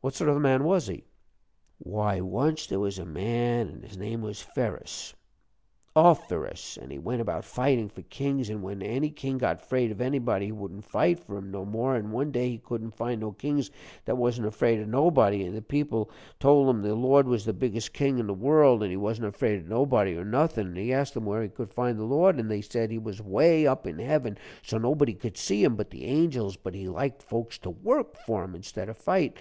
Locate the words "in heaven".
23.86-24.38